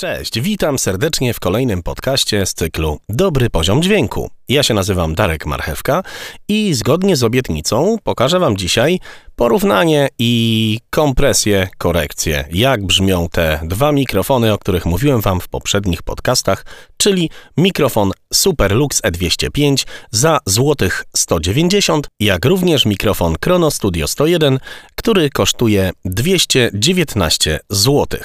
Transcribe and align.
Cześć, 0.00 0.40
witam 0.40 0.78
serdecznie 0.78 1.34
w 1.34 1.40
kolejnym 1.40 1.82
podcaście 1.82 2.46
z 2.46 2.54
cyklu 2.54 2.98
Dobry 3.08 3.50
Poziom 3.50 3.82
Dźwięku. 3.82 4.30
Ja 4.48 4.62
się 4.62 4.74
nazywam 4.74 5.14
Darek 5.14 5.46
Marchewka 5.46 6.02
i 6.48 6.74
zgodnie 6.74 7.16
z 7.16 7.24
obietnicą 7.24 7.96
pokażę 8.04 8.38
Wam 8.38 8.56
dzisiaj 8.56 9.00
porównanie 9.36 10.08
i 10.18 10.78
kompresję, 10.90 11.68
korekcję, 11.78 12.44
jak 12.52 12.86
brzmią 12.86 13.28
te 13.28 13.60
dwa 13.62 13.92
mikrofony, 13.92 14.52
o 14.52 14.58
których 14.58 14.86
mówiłem 14.86 15.20
Wam 15.20 15.40
w 15.40 15.48
poprzednich 15.48 16.02
podcastach, 16.02 16.64
czyli 16.96 17.30
mikrofon 17.56 18.10
Superlux 18.32 19.02
E205 19.02 19.86
za 20.10 20.38
złotych 20.46 21.04
190, 21.16 22.06
jak 22.20 22.44
również 22.44 22.86
mikrofon 22.86 23.34
Chrono 23.44 23.70
Studio 23.70 24.08
101, 24.08 24.58
który 24.96 25.30
kosztuje 25.30 25.90
219 26.04 27.60
zł. 27.70 28.20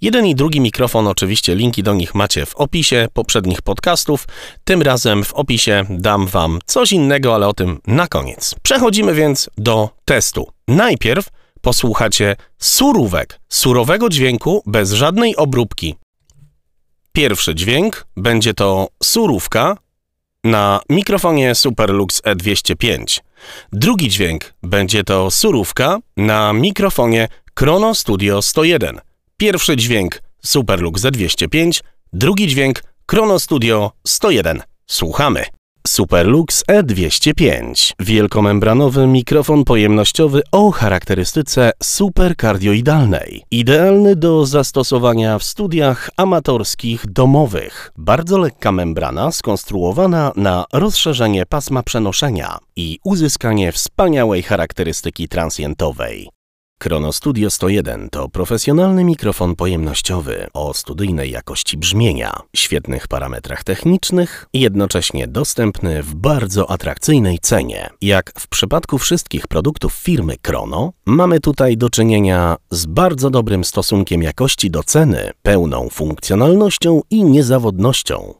Jeden 0.00 0.26
i 0.26 0.34
drugi 0.34 0.60
mikrofon, 0.60 1.06
oczywiście 1.06 1.54
linki 1.54 1.82
do 1.82 1.94
nich 1.94 2.14
macie 2.14 2.46
w 2.46 2.56
opisie 2.56 3.08
poprzednich 3.12 3.62
podcastów, 3.62 4.26
tym 4.64 4.82
razem 4.82 5.24
w 5.24 5.32
opisie 5.34 5.57
opisie 5.58 5.84
dam 5.90 6.26
Wam 6.26 6.58
coś 6.66 6.92
innego, 6.92 7.34
ale 7.34 7.48
o 7.48 7.52
tym 7.52 7.80
na 7.86 8.06
koniec. 8.06 8.54
Przechodzimy 8.62 9.14
więc 9.14 9.50
do 9.58 9.90
testu. 10.04 10.52
Najpierw 10.68 11.28
posłuchacie 11.60 12.36
surówek, 12.58 13.40
surowego 13.48 14.08
dźwięku 14.08 14.62
bez 14.66 14.92
żadnej 14.92 15.36
obróbki. 15.36 15.94
Pierwszy 17.12 17.54
dźwięk 17.54 18.06
będzie 18.16 18.54
to 18.54 18.88
surówka 19.02 19.76
na 20.44 20.80
mikrofonie 20.90 21.54
Superlux 21.54 22.22
E205. 22.22 23.20
Drugi 23.72 24.08
dźwięk 24.08 24.54
będzie 24.62 25.04
to 25.04 25.30
surówka 25.30 25.98
na 26.16 26.52
mikrofonie 26.52 27.28
Chrono 27.58 27.94
Studio 27.94 28.42
101. 28.42 29.00
Pierwszy 29.36 29.76
dźwięk 29.76 30.22
Superlux 30.44 31.02
E205, 31.02 31.80
drugi 32.12 32.46
dźwięk 32.46 32.82
Chrono 33.10 33.38
Studio 33.38 33.92
101. 34.06 34.62
Słuchamy. 34.90 35.44
Superlux 35.86 36.64
E205. 36.70 37.92
Wielkomembranowy 38.00 39.06
mikrofon 39.06 39.64
pojemnościowy 39.64 40.42
o 40.52 40.70
charakterystyce 40.70 41.70
superkardioidalnej. 41.82 43.42
Idealny 43.50 44.16
do 44.16 44.46
zastosowania 44.46 45.38
w 45.38 45.44
studiach 45.44 46.10
amatorskich 46.16 47.06
domowych. 47.06 47.92
Bardzo 47.96 48.38
lekka 48.38 48.72
membrana 48.72 49.32
skonstruowana 49.32 50.32
na 50.36 50.64
rozszerzenie 50.72 51.46
pasma 51.46 51.82
przenoszenia 51.82 52.58
i 52.76 52.98
uzyskanie 53.04 53.72
wspaniałej 53.72 54.42
charakterystyki 54.42 55.28
transientowej. 55.28 56.28
Chrono 56.82 57.12
Studio 57.12 57.50
101 57.50 58.10
to 58.10 58.28
profesjonalny 58.28 59.04
mikrofon 59.04 59.56
pojemnościowy 59.56 60.46
o 60.54 60.74
studyjnej 60.74 61.30
jakości 61.30 61.76
brzmienia, 61.76 62.40
świetnych 62.56 63.08
parametrach 63.08 63.64
technicznych 63.64 64.46
i 64.52 64.60
jednocześnie 64.60 65.28
dostępny 65.28 66.02
w 66.02 66.14
bardzo 66.14 66.70
atrakcyjnej 66.70 67.38
cenie. 67.38 67.90
Jak 68.02 68.32
w 68.38 68.48
przypadku 68.48 68.98
wszystkich 68.98 69.46
produktów 69.46 69.92
firmy 69.92 70.36
Chrono, 70.46 70.92
mamy 71.06 71.40
tutaj 71.40 71.76
do 71.76 71.90
czynienia 71.90 72.56
z 72.70 72.86
bardzo 72.86 73.30
dobrym 73.30 73.64
stosunkiem 73.64 74.22
jakości 74.22 74.70
do 74.70 74.82
ceny, 74.82 75.30
pełną 75.42 75.88
funkcjonalnością 75.88 77.00
i 77.10 77.24
niezawodnością. 77.24 78.34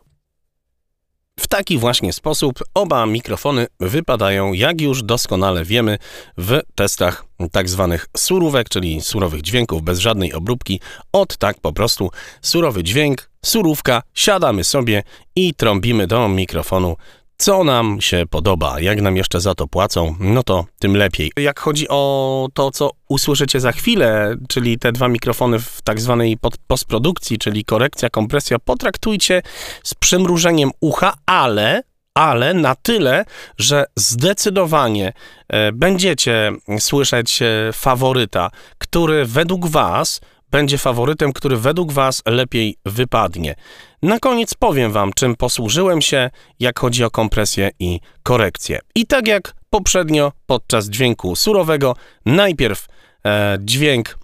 W 1.38 1.46
taki 1.46 1.78
właśnie 1.78 2.12
sposób 2.12 2.58
oba 2.74 3.06
mikrofony 3.06 3.66
wypadają, 3.80 4.52
jak 4.52 4.80
już 4.80 5.02
doskonale 5.02 5.64
wiemy, 5.64 5.98
w 6.38 6.60
testach 6.74 7.24
tak 7.52 7.68
zwanych 7.68 8.06
surówek, 8.16 8.68
czyli 8.68 9.00
surowych 9.00 9.42
dźwięków 9.42 9.82
bez 9.82 9.98
żadnej 9.98 10.32
obróbki. 10.32 10.80
Od 11.12 11.36
tak 11.36 11.60
po 11.60 11.72
prostu 11.72 12.10
surowy 12.42 12.82
dźwięk, 12.84 13.30
surówka, 13.44 14.02
siadamy 14.14 14.64
sobie 14.64 15.02
i 15.36 15.54
trąbimy 15.54 16.06
do 16.06 16.28
mikrofonu 16.28 16.96
co 17.38 17.64
nam 17.64 18.00
się 18.00 18.24
podoba, 18.30 18.80
jak 18.80 19.00
nam 19.00 19.16
jeszcze 19.16 19.40
za 19.40 19.54
to 19.54 19.66
płacą, 19.66 20.16
no 20.20 20.42
to 20.42 20.64
tym 20.78 20.96
lepiej. 20.96 21.32
Jak 21.36 21.60
chodzi 21.60 21.88
o 21.88 22.48
to, 22.54 22.70
co 22.70 22.90
usłyszycie 23.08 23.60
za 23.60 23.72
chwilę, 23.72 24.36
czyli 24.48 24.78
te 24.78 24.92
dwa 24.92 25.08
mikrofony 25.08 25.58
w 25.58 25.82
tak 25.84 26.00
zwanej 26.00 26.38
postprodukcji, 26.66 27.38
czyli 27.38 27.64
korekcja, 27.64 28.10
kompresja, 28.10 28.58
potraktujcie 28.58 29.42
z 29.82 29.94
przymrużeniem 29.94 30.70
ucha, 30.80 31.14
ale 31.26 31.82
ale 32.14 32.54
na 32.54 32.74
tyle, 32.74 33.24
że 33.58 33.84
zdecydowanie 33.96 35.12
e, 35.48 35.72
będziecie 35.72 36.52
słyszeć 36.78 37.42
e, 37.42 37.72
faworyta, 37.72 38.50
który 38.78 39.24
według 39.24 39.66
Was 39.66 40.20
będzie 40.50 40.78
faworytem, 40.78 41.32
który 41.32 41.56
według 41.56 41.92
Was 41.92 42.22
lepiej 42.26 42.76
wypadnie. 42.86 43.54
Na 44.02 44.18
koniec 44.18 44.54
powiem 44.54 44.92
Wam, 44.92 45.12
czym 45.12 45.36
posłużyłem 45.36 46.02
się, 46.02 46.30
jak 46.60 46.80
chodzi 46.80 47.04
o 47.04 47.10
kompresję 47.10 47.70
i 47.78 48.00
korekcję. 48.22 48.78
I 48.94 49.06
tak 49.06 49.26
jak 49.26 49.54
poprzednio 49.70 50.32
podczas 50.46 50.88
dźwięku 50.88 51.36
surowego, 51.36 51.96
najpierw 52.26 52.86
e, 53.26 53.58
dźwięk 53.60 54.18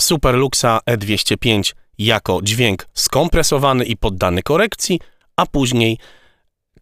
Superluxa 0.00 0.80
E205 0.90 1.74
jako 1.98 2.40
dźwięk 2.42 2.86
skompresowany 2.94 3.84
i 3.84 3.96
poddany 3.96 4.42
korekcji, 4.42 5.00
a 5.36 5.46
później 5.46 5.98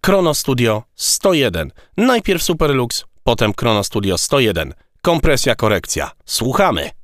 Chrono 0.07 0.35
Studio 0.35 0.83
101. 0.95 1.73
Najpierw 1.97 2.43
Superlux, 2.43 3.05
potem 3.25 3.53
Chrono 3.61 3.85
Studio 3.85 4.19
101. 4.19 4.75
Kompresja, 5.03 5.55
korekcja. 5.55 6.11
Słuchamy. 6.25 6.96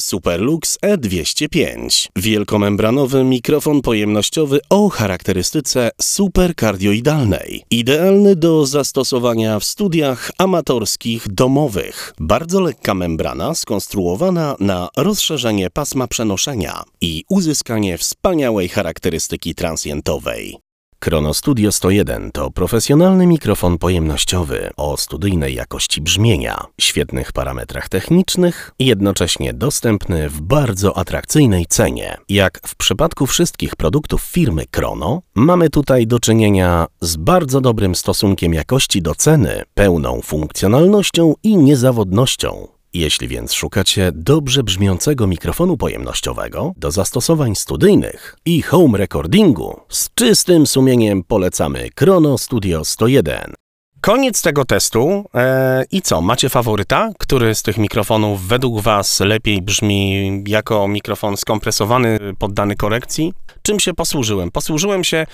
Superlux 0.00 0.78
E205. 0.84 2.08
Wielkomembranowy 2.16 3.24
mikrofon 3.24 3.82
pojemnościowy 3.82 4.60
o 4.70 4.88
charakterystyce 4.88 5.90
superkardioidalnej. 6.00 7.64
Idealny 7.70 8.36
do 8.36 8.66
zastosowania 8.66 9.58
w 9.60 9.64
studiach 9.64 10.30
amatorskich 10.38 11.28
domowych. 11.28 12.14
Bardzo 12.20 12.60
lekka 12.60 12.94
membrana 12.94 13.54
skonstruowana 13.54 14.56
na 14.60 14.88
rozszerzenie 14.96 15.70
pasma 15.70 16.06
przenoszenia 16.06 16.82
i 17.00 17.24
uzyskanie 17.28 17.98
wspaniałej 17.98 18.68
charakterystyki 18.68 19.54
transientowej. 19.54 20.65
Chrono 21.06 21.34
Studio 21.34 21.72
101 21.72 22.32
to 22.32 22.50
profesjonalny 22.50 23.26
mikrofon 23.26 23.78
pojemnościowy 23.78 24.70
o 24.76 24.96
studyjnej 24.96 25.54
jakości 25.54 26.00
brzmienia, 26.00 26.64
świetnych 26.80 27.32
parametrach 27.32 27.88
technicznych 27.88 28.72
i 28.78 28.86
jednocześnie 28.86 29.54
dostępny 29.54 30.28
w 30.28 30.40
bardzo 30.40 30.98
atrakcyjnej 30.98 31.66
cenie. 31.66 32.16
Jak 32.28 32.60
w 32.66 32.76
przypadku 32.76 33.26
wszystkich 33.26 33.76
produktów 33.76 34.22
firmy 34.22 34.64
Chrono, 34.76 35.22
mamy 35.34 35.70
tutaj 35.70 36.06
do 36.06 36.20
czynienia 36.20 36.86
z 37.00 37.16
bardzo 37.16 37.60
dobrym 37.60 37.94
stosunkiem 37.94 38.54
jakości 38.54 39.02
do 39.02 39.14
ceny, 39.14 39.62
pełną 39.74 40.20
funkcjonalnością 40.22 41.34
i 41.42 41.56
niezawodnością. 41.56 42.75
Jeśli 42.96 43.28
więc 43.28 43.52
szukacie 43.52 44.12
dobrze 44.14 44.62
brzmiącego 44.62 45.26
mikrofonu 45.26 45.76
pojemnościowego 45.76 46.72
do 46.76 46.90
zastosowań 46.90 47.54
studyjnych 47.54 48.36
i 48.44 48.62
home 48.62 48.98
recordingu, 48.98 49.80
z 49.88 50.08
czystym 50.14 50.66
sumieniem 50.66 51.24
polecamy 51.24 51.88
Chrono 51.98 52.38
Studio 52.38 52.84
101. 52.84 53.54
Koniec 54.00 54.42
tego 54.42 54.64
testu. 54.64 55.24
E, 55.34 55.84
I 55.90 56.02
co? 56.02 56.20
Macie 56.20 56.48
faworyta? 56.48 57.10
Który 57.18 57.54
z 57.54 57.62
tych 57.62 57.78
mikrofonów 57.78 58.42
według 58.42 58.80
Was 58.80 59.20
lepiej 59.20 59.62
brzmi 59.62 60.44
jako 60.46 60.88
mikrofon 60.88 61.36
skompresowany, 61.36 62.18
poddany 62.38 62.76
korekcji? 62.76 63.32
Czym 63.62 63.80
się 63.80 63.94
posłużyłem? 63.94 64.50
Posłużyłem 64.50 65.04
się 65.04 65.26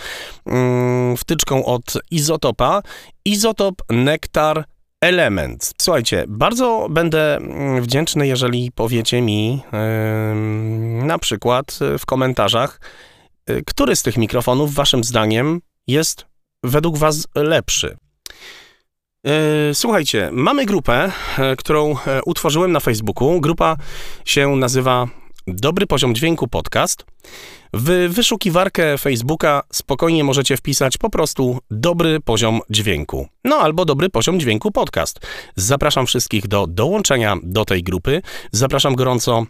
mm, 0.47 1.17
wtyczką 1.17 1.65
od 1.65 1.99
Izotopa. 2.11 2.83
Izotop 3.25 3.75
Nektar 3.91 4.65
element. 5.03 5.73
Słuchajcie, 5.79 6.25
bardzo 6.29 6.87
będę 6.91 7.37
mm, 7.37 7.83
wdzięczny, 7.83 8.27
jeżeli 8.27 8.73
powiecie 8.73 9.23
mi 9.23 9.53
yy, 9.53 11.05
na 11.07 11.19
przykład 11.19 11.79
w 11.99 12.07
komentarzach, 12.07 12.81
yy, 13.49 13.63
który 13.67 13.97
z 13.97 14.03
tych 14.03 14.17
mikrofonów 14.17 14.75
waszym 14.75 15.05
zdaniem 15.05 15.61
jest 15.87 16.27
według 16.63 16.99
was 16.99 17.29
lepszy. 17.35 17.97
Yy, 19.25 19.33
słuchajcie, 19.75 20.29
mamy 20.33 20.67
grupę, 20.67 21.13
którą 21.59 21.97
utworzyłem 22.27 22.73
na 22.73 22.81
Facebooku. 22.81 23.41
Grupa 23.41 23.77
się 24.25 24.57
nazywa 24.57 25.09
Dobry 25.47 25.87
Poziom 25.87 26.15
Dźwięku 26.15 26.49
Podcast. 26.49 27.05
W 27.73 28.09
wyszukiwarkę 28.11 28.99
Facebooka 28.99 29.63
spokojnie 29.73 30.25
możecie 30.25 30.57
wpisać 30.57 30.99
po 30.99 31.11
prostu 31.11 31.59
dobry 31.71 32.21
poziom 32.21 32.61
dźwięku. 32.71 33.29
No 33.45 33.57
albo 33.57 33.85
dobry 33.85 34.09
poziom 34.09 34.41
dźwięku 34.41 34.71
podcast. 34.71 35.21
Zapraszam 35.57 36.07
wszystkich 36.07 36.49
do 36.49 36.67
dołączenia 36.67 37.37
do 37.43 37.65
tej 37.65 37.83
grupy. 37.83 38.23
Zapraszam 38.53 38.95
gorąco 38.95 39.47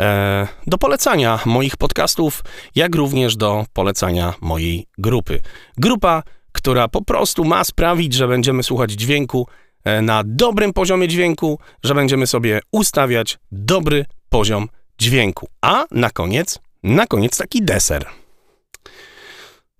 e, 0.00 0.48
do 0.66 0.78
polecania 0.78 1.40
moich 1.46 1.76
podcastów, 1.76 2.44
jak 2.74 2.94
również 2.94 3.36
do 3.36 3.64
polecania 3.72 4.34
mojej 4.40 4.86
grupy. 4.98 5.40
Grupa, 5.78 6.22
która 6.52 6.88
po 6.88 7.04
prostu 7.04 7.44
ma 7.44 7.64
sprawić, 7.64 8.14
że 8.14 8.28
będziemy 8.28 8.62
słuchać 8.62 8.92
dźwięku 8.92 9.46
e, 9.84 10.02
na 10.02 10.22
dobrym 10.26 10.72
poziomie 10.72 11.08
dźwięku, 11.08 11.58
że 11.84 11.94
będziemy 11.94 12.26
sobie 12.26 12.60
ustawiać 12.72 13.38
dobry 13.52 14.04
poziom 14.28 14.68
dźwięku. 14.98 15.48
A 15.60 15.84
na 15.90 16.10
koniec 16.10 16.58
na 16.86 17.06
koniec 17.06 17.38
taki 17.38 17.62
deser. 17.62 18.06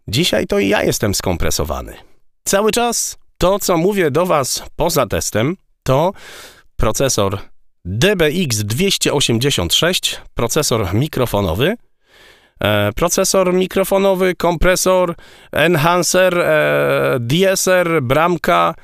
Dzisiaj 0.09 0.47
to 0.47 0.59
i 0.59 0.69
ja 0.69 0.83
jestem 0.83 1.15
skompresowany. 1.15 1.97
Cały 2.45 2.73
czas 2.73 3.17
to, 3.39 3.59
co 3.59 3.77
mówię 3.77 4.11
do 4.11 4.27
Was 4.27 4.63
poza 4.77 5.07
testem, 5.07 5.57
to 5.83 6.13
procesor 6.77 7.39
DBX 7.85 8.59
286, 8.59 10.21
procesor 10.35 10.95
mikrofonowy, 10.95 11.77
e, 12.61 12.93
procesor 12.93 13.55
mikrofonowy, 13.55 14.35
kompresor, 14.35 15.15
enhancer, 15.53 16.39
e, 16.39 17.19
DSR, 17.21 18.03
bramka 18.03 18.75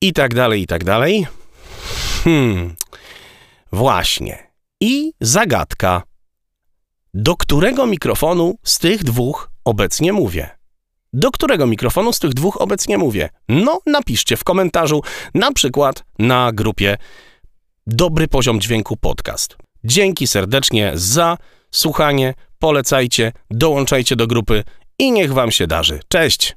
i 0.00 0.12
tak 0.12 0.34
dalej, 0.34 0.62
i 0.62 0.66
tak 0.66 0.84
dalej. 0.84 1.26
Hmm, 2.24 2.76
właśnie. 3.72 4.47
I 4.80 5.12
zagadka. 5.20 6.02
Do 7.14 7.36
którego 7.36 7.86
mikrofonu 7.86 8.54
z 8.62 8.78
tych 8.78 9.04
dwóch 9.04 9.50
obecnie 9.64 10.12
mówię? 10.12 10.50
Do 11.12 11.30
którego 11.30 11.66
mikrofonu 11.66 12.12
z 12.12 12.18
tych 12.18 12.34
dwóch 12.34 12.60
obecnie 12.60 12.98
mówię? 12.98 13.28
No, 13.48 13.80
napiszcie 13.86 14.36
w 14.36 14.44
komentarzu, 14.44 15.02
na 15.34 15.52
przykład 15.52 16.04
na 16.18 16.52
grupie 16.52 16.96
Dobry 17.86 18.28
Poziom 18.28 18.60
Dźwięku 18.60 18.96
Podcast. 18.96 19.56
Dzięki 19.84 20.26
serdecznie 20.26 20.92
za 20.94 21.36
słuchanie, 21.70 22.34
polecajcie, 22.58 23.32
dołączajcie 23.50 24.16
do 24.16 24.26
grupy 24.26 24.64
i 24.98 25.12
niech 25.12 25.32
Wam 25.32 25.50
się 25.50 25.66
darzy. 25.66 26.00
Cześć! 26.08 26.56